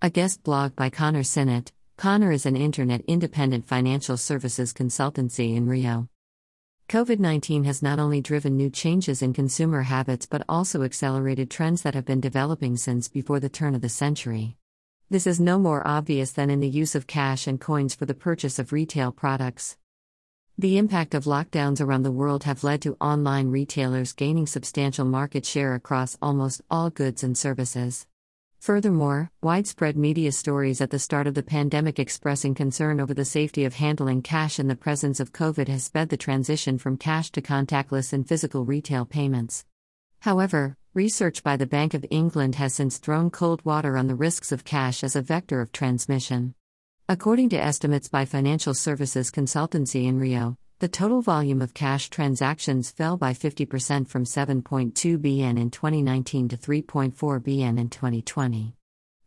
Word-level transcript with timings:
A 0.00 0.10
guest 0.10 0.44
blog 0.44 0.76
by 0.76 0.90
Connor 0.90 1.24
Sinnott. 1.24 1.72
Connor 1.96 2.30
is 2.30 2.46
an 2.46 2.54
internet 2.54 3.00
independent 3.08 3.66
financial 3.66 4.16
services 4.16 4.72
consultancy 4.72 5.56
in 5.56 5.66
Rio. 5.66 6.08
COVID 6.88 7.18
19 7.18 7.64
has 7.64 7.82
not 7.82 7.98
only 7.98 8.20
driven 8.20 8.56
new 8.56 8.70
changes 8.70 9.22
in 9.22 9.32
consumer 9.32 9.82
habits 9.82 10.24
but 10.24 10.44
also 10.48 10.84
accelerated 10.84 11.50
trends 11.50 11.82
that 11.82 11.94
have 11.94 12.04
been 12.04 12.20
developing 12.20 12.76
since 12.76 13.08
before 13.08 13.40
the 13.40 13.48
turn 13.48 13.74
of 13.74 13.80
the 13.80 13.88
century. 13.88 14.56
This 15.10 15.26
is 15.26 15.40
no 15.40 15.58
more 15.58 15.84
obvious 15.84 16.30
than 16.30 16.48
in 16.48 16.60
the 16.60 16.68
use 16.68 16.94
of 16.94 17.08
cash 17.08 17.48
and 17.48 17.60
coins 17.60 17.96
for 17.96 18.06
the 18.06 18.14
purchase 18.14 18.60
of 18.60 18.72
retail 18.72 19.10
products. 19.10 19.78
The 20.56 20.78
impact 20.78 21.12
of 21.12 21.24
lockdowns 21.24 21.80
around 21.80 22.04
the 22.04 22.12
world 22.12 22.44
have 22.44 22.62
led 22.62 22.82
to 22.82 22.96
online 23.00 23.48
retailers 23.48 24.12
gaining 24.12 24.46
substantial 24.46 25.04
market 25.04 25.44
share 25.44 25.74
across 25.74 26.16
almost 26.22 26.62
all 26.70 26.88
goods 26.88 27.24
and 27.24 27.36
services. 27.36 28.06
Furthermore, 28.58 29.30
widespread 29.40 29.96
media 29.96 30.32
stories 30.32 30.80
at 30.80 30.90
the 30.90 30.98
start 30.98 31.26
of 31.26 31.34
the 31.34 31.42
pandemic 31.42 31.98
expressing 31.98 32.54
concern 32.54 33.00
over 33.00 33.14
the 33.14 33.24
safety 33.24 33.64
of 33.64 33.74
handling 33.74 34.20
cash 34.20 34.58
in 34.58 34.66
the 34.66 34.74
presence 34.76 35.20
of 35.20 35.32
COVID 35.32 35.68
has 35.68 35.84
sped 35.84 36.08
the 36.08 36.16
transition 36.16 36.76
from 36.76 36.96
cash 36.96 37.30
to 37.30 37.40
contactless 37.40 38.12
and 38.12 38.28
physical 38.28 38.64
retail 38.64 39.04
payments. 39.04 39.64
However, 40.20 40.76
research 40.92 41.44
by 41.44 41.56
the 41.56 41.66
Bank 41.66 41.94
of 41.94 42.04
England 42.10 42.56
has 42.56 42.74
since 42.74 42.98
thrown 42.98 43.30
cold 43.30 43.64
water 43.64 43.96
on 43.96 44.08
the 44.08 44.16
risks 44.16 44.50
of 44.50 44.64
cash 44.64 45.04
as 45.04 45.14
a 45.14 45.22
vector 45.22 45.60
of 45.60 45.70
transmission. 45.70 46.54
According 47.08 47.50
to 47.50 47.56
estimates 47.56 48.08
by 48.08 48.24
financial 48.24 48.74
services 48.74 49.30
consultancy 49.30 50.06
in 50.06 50.18
Rio, 50.18 50.56
the 50.80 50.86
total 50.86 51.20
volume 51.20 51.60
of 51.60 51.74
cash 51.74 52.08
transactions 52.08 52.92
fell 52.92 53.16
by 53.16 53.32
50% 53.32 54.06
from 54.06 54.22
7.2 54.22 55.18
BN 55.18 55.58
in 55.58 55.70
2019 55.72 56.48
to 56.50 56.56
3.4 56.56 57.12
BN 57.14 57.80
in 57.80 57.88
2020. 57.88 58.76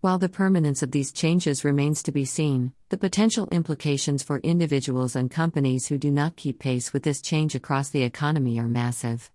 While 0.00 0.18
the 0.18 0.28
permanence 0.28 0.80
of 0.80 0.92
these 0.92 1.10
changes 1.10 1.64
remains 1.64 2.04
to 2.04 2.12
be 2.12 2.24
seen, 2.24 2.72
the 2.90 2.96
potential 2.96 3.48
implications 3.50 4.22
for 4.22 4.38
individuals 4.38 5.16
and 5.16 5.28
companies 5.28 5.88
who 5.88 5.98
do 5.98 6.12
not 6.12 6.36
keep 6.36 6.60
pace 6.60 6.92
with 6.92 7.02
this 7.02 7.20
change 7.20 7.56
across 7.56 7.90
the 7.90 8.04
economy 8.04 8.60
are 8.60 8.68
massive. 8.68 9.32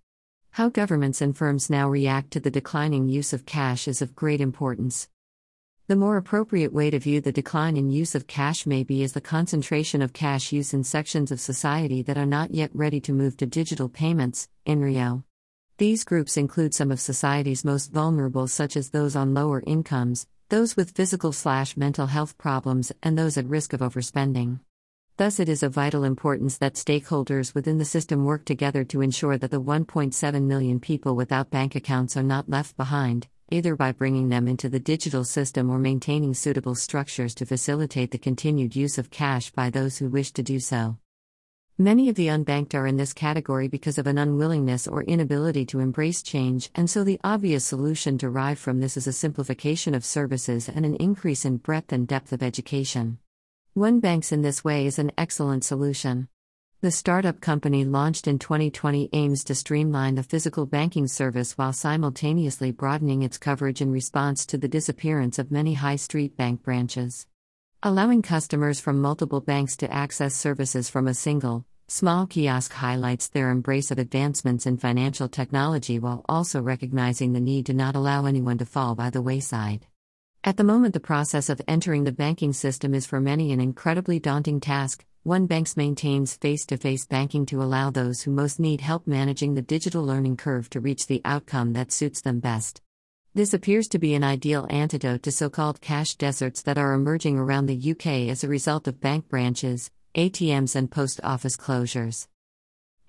How 0.52 0.70
governments 0.70 1.20
and 1.20 1.36
firms 1.36 1.70
now 1.70 1.90
react 1.90 2.32
to 2.32 2.40
the 2.40 2.50
declining 2.50 3.10
use 3.10 3.34
of 3.34 3.46
cash 3.46 3.90
is 3.90 4.02
of 4.02 4.16
great 4.16 4.40
importance. 4.40 5.10
The 5.88 5.96
more 5.96 6.18
appropriate 6.18 6.74
way 6.74 6.90
to 6.90 6.98
view 6.98 7.22
the 7.22 7.32
decline 7.32 7.78
in 7.78 7.92
use 7.92 8.16
of 8.16 8.26
cash 8.26 8.66
may 8.66 8.84
be 8.84 9.04
as 9.04 9.14
the 9.14 9.22
concentration 9.22 10.02
of 10.02 10.14
cash 10.14 10.52
use 10.52 10.74
in 10.74 10.84
sections 10.84 11.32
of 11.32 11.40
society 11.40 12.02
that 12.02 12.18
are 12.18 12.26
not 12.26 12.56
yet 12.56 12.72
ready 12.74 13.00
to 13.02 13.14
move 13.14 13.38
to 13.38 13.46
digital 13.46 13.88
payments, 13.88 14.50
in 14.66 14.82
Rio. 14.82 15.24
These 15.78 16.04
groups 16.04 16.38
include 16.38 16.74
some 16.74 16.92
of 16.92 17.00
society's 17.00 17.64
most 17.64 17.92
vulnerable, 17.92 18.48
such 18.48 18.76
as 18.76 18.90
those 18.90 19.16
on 19.16 19.36
lower 19.36 19.62
incomes, 19.68 20.26
those 20.50 20.76
with 20.76 20.96
physical 20.96 21.32
slash 21.32 21.78
mental 21.78 22.08
health 22.08 22.36
problems, 22.40 22.92
and 23.04 23.16
those 23.16 23.38
at 23.38 23.46
risk 23.46 23.72
of 23.72 23.82
overspending. 23.82 24.62
Thus, 25.18 25.40
it 25.40 25.48
is 25.48 25.62
of 25.62 25.74
vital 25.74 26.04
importance 26.04 26.58
that 26.58 26.74
stakeholders 26.74 27.54
within 27.54 27.78
the 27.78 27.86
system 27.86 28.26
work 28.26 28.44
together 28.44 28.84
to 28.86 29.02
ensure 29.02 29.38
that 29.38 29.52
the 29.52 29.62
1.7 29.62 30.44
million 30.46 30.80
people 30.80 31.16
without 31.16 31.52
bank 31.52 31.76
accounts 31.76 32.18
are 32.18 32.24
not 32.24 32.50
left 32.50 32.76
behind, 32.76 33.28
either 33.52 33.76
by 33.76 33.92
bringing 33.92 34.30
them 34.30 34.48
into 34.48 34.70
the 34.70 34.80
digital 34.80 35.24
system 35.24 35.70
or 35.70 35.78
maintaining 35.78 36.34
suitable 36.34 36.76
structures 36.76 37.36
to 37.36 37.46
facilitate 37.46 38.12
the 38.12 38.18
continued 38.18 38.76
use 38.76 38.98
of 38.98 39.10
cash 39.10 39.52
by 39.52 39.70
those 39.70 39.98
who 39.98 40.10
wish 40.10 40.32
to 40.32 40.44
do 40.44 40.60
so. 40.60 40.98
Many 41.78 42.08
of 42.08 42.16
the 42.16 42.28
unbanked 42.28 42.74
are 42.74 42.88
in 42.88 42.96
this 42.96 43.12
category 43.12 43.68
because 43.68 43.98
of 43.98 44.08
an 44.08 44.18
unwillingness 44.18 44.88
or 44.88 45.04
inability 45.04 45.66
to 45.66 45.82
embrace 45.82 46.24
change, 46.24 46.70
and 46.74 46.90
so 46.90 47.04
the 47.04 47.20
obvious 47.24 47.66
solution 47.66 48.16
derived 48.16 48.60
from 48.60 48.80
this 48.80 48.96
is 48.96 49.08
a 49.08 49.14
simplification 49.14 49.94
of 49.94 50.06
services 50.06 50.70
and 50.70 50.86
an 50.86 50.96
increase 50.96 51.44
in 51.44 51.58
breadth 51.58 51.92
and 51.92 52.08
depth 52.08 52.32
of 52.32 52.42
education. 52.42 53.18
OneBanks 53.76 54.32
in 54.32 54.42
this 54.42 54.64
way 54.64 54.86
is 54.86 54.98
an 55.00 55.12
excellent 55.18 55.66
solution. 55.66 56.30
The 56.86 56.92
startup 56.92 57.42
company 57.42 57.84
launched 57.84 58.28
in 58.28 58.38
2020 58.38 59.10
aims 59.12 59.44
to 59.46 59.56
streamline 59.56 60.14
the 60.14 60.22
physical 60.22 60.68
banking 60.68 61.08
service 61.08 61.58
while 61.58 61.74
simultaneously 61.74 62.70
broadening 62.70 63.24
its 63.24 63.40
coverage 63.40 63.82
in 63.82 63.92
response 63.92 64.46
to 64.46 64.60
the 64.60 64.68
disappearance 64.68 65.40
of 65.40 65.50
many 65.50 65.74
high 65.74 65.96
street 65.96 66.38
bank 66.38 66.62
branches. 66.62 67.26
Allowing 67.82 68.22
customers 68.22 68.80
from 68.80 69.02
multiple 69.02 69.42
banks 69.42 69.76
to 69.78 69.92
access 69.92 70.36
services 70.36 70.88
from 70.88 71.08
a 71.08 71.16
single, 71.16 71.66
small 71.88 72.28
kiosk 72.28 72.72
highlights 72.74 73.30
their 73.30 73.50
embrace 73.50 73.90
of 73.90 73.98
advancements 73.98 74.68
in 74.68 74.78
financial 74.78 75.28
technology 75.28 75.98
while 75.98 76.24
also 76.30 76.62
recognizing 76.62 77.34
the 77.34 77.40
need 77.40 77.66
to 77.66 77.74
not 77.74 77.96
allow 77.96 78.28
anyone 78.28 78.60
to 78.60 78.66
fall 78.68 78.94
by 78.94 79.10
the 79.10 79.24
wayside. 79.24 79.88
At 80.44 80.58
the 80.58 80.64
moment, 80.64 80.94
the 80.94 81.00
process 81.00 81.50
of 81.50 81.60
entering 81.68 82.04
the 82.04 82.12
banking 82.12 82.54
system 82.54 82.94
is 82.94 83.08
for 83.08 83.20
many 83.20 83.52
an 83.52 83.60
incredibly 83.60 84.20
daunting 84.20 84.60
task, 84.60 85.04
OneBanks 85.26 85.76
maintains 85.76 86.36
face 86.36 86.68
to 86.68 86.78
face 86.78 87.08
banking 87.08 87.48
to 87.48 87.64
allow 87.64 87.90
those 87.90 88.22
who 88.22 88.30
most 88.30 88.60
need 88.60 88.80
help 88.80 89.08
managing 89.08 89.56
the 89.56 89.62
digital 89.64 90.04
learning 90.06 90.38
curve 90.38 90.70
to 90.70 90.80
reach 90.80 91.08
the 91.08 91.24
outcome 91.26 91.74
that 91.74 91.92
suits 91.92 92.22
them 92.22 92.40
best. 92.40 92.80
This 93.34 93.52
appears 93.52 93.88
to 93.88 93.98
be 93.98 94.14
an 94.14 94.24
ideal 94.24 94.68
antidote 94.70 95.24
to 95.24 95.32
so 95.32 95.50
called 95.50 95.82
cash 95.82 96.14
deserts 96.14 96.62
that 96.62 96.78
are 96.78 96.94
emerging 96.94 97.40
around 97.40 97.66
the 97.66 97.92
UK 97.92 98.30
as 98.30 98.44
a 98.44 98.48
result 98.48 98.88
of 98.88 99.02
bank 99.02 99.28
branches, 99.28 99.90
ATMs, 100.14 100.76
and 100.76 100.92
post 100.92 101.20
office 101.24 101.58
closures. 101.58 102.28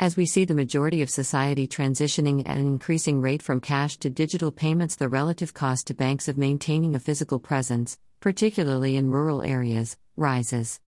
As 0.00 0.16
we 0.16 0.24
see 0.24 0.46
the 0.46 0.54
majority 0.54 1.02
of 1.02 1.10
society 1.10 1.68
transitioning 1.68 2.48
at 2.48 2.56
an 2.56 2.66
increasing 2.66 3.20
rate 3.20 3.42
from 3.42 3.60
cash 3.60 3.98
to 3.98 4.08
digital 4.08 4.50
payments, 4.50 4.96
the 4.96 5.10
relative 5.10 5.52
cost 5.52 5.88
to 5.88 5.94
banks 5.94 6.28
of 6.28 6.38
maintaining 6.38 6.94
a 6.94 6.98
physical 6.98 7.38
presence, 7.38 7.98
particularly 8.20 8.96
in 8.96 9.10
rural 9.10 9.42
areas, 9.42 9.98
rises. 10.16 10.80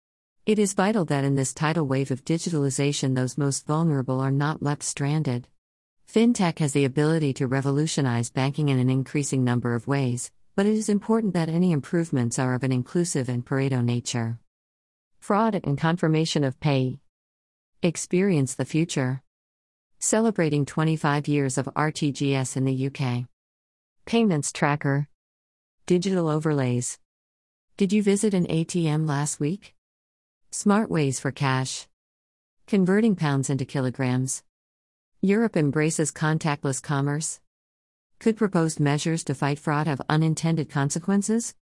It 0.48 0.58
is 0.58 0.72
vital 0.72 1.04
that 1.04 1.24
in 1.24 1.34
this 1.34 1.52
tidal 1.52 1.86
wave 1.86 2.10
of 2.10 2.24
digitalization, 2.24 3.14
those 3.14 3.36
most 3.36 3.66
vulnerable 3.66 4.18
are 4.18 4.30
not 4.30 4.62
left 4.62 4.82
stranded. 4.82 5.46
FinTech 6.10 6.60
has 6.60 6.72
the 6.72 6.86
ability 6.86 7.34
to 7.34 7.46
revolutionize 7.46 8.30
banking 8.30 8.70
in 8.70 8.78
an 8.78 8.88
increasing 8.88 9.44
number 9.44 9.74
of 9.74 9.86
ways, 9.86 10.30
but 10.56 10.64
it 10.64 10.72
is 10.72 10.88
important 10.88 11.34
that 11.34 11.50
any 11.50 11.70
improvements 11.70 12.38
are 12.38 12.54
of 12.54 12.62
an 12.62 12.72
inclusive 12.72 13.28
and 13.28 13.44
Pareto 13.44 13.84
nature. 13.84 14.38
Fraud 15.20 15.60
and 15.64 15.76
confirmation 15.76 16.44
of 16.44 16.58
pay. 16.60 16.98
Experience 17.82 18.54
the 18.54 18.64
future. 18.64 19.22
Celebrating 19.98 20.64
25 20.64 21.28
years 21.28 21.58
of 21.58 21.66
RTGS 21.76 22.56
in 22.56 22.64
the 22.64 22.86
UK. 22.86 23.26
Payments 24.06 24.50
Tracker. 24.50 25.08
Digital 25.84 26.26
overlays. 26.26 26.98
Did 27.76 27.92
you 27.92 28.02
visit 28.02 28.32
an 28.32 28.46
ATM 28.46 29.06
last 29.06 29.40
week? 29.40 29.74
Smart 30.50 30.90
ways 30.90 31.20
for 31.20 31.30
cash. 31.30 31.86
Converting 32.66 33.14
pounds 33.16 33.50
into 33.50 33.66
kilograms. 33.66 34.42
Europe 35.20 35.58
embraces 35.58 36.10
contactless 36.10 36.82
commerce. 36.82 37.40
Could 38.18 38.38
proposed 38.38 38.80
measures 38.80 39.22
to 39.24 39.34
fight 39.34 39.58
fraud 39.58 39.86
have 39.86 40.00
unintended 40.08 40.70
consequences? 40.70 41.54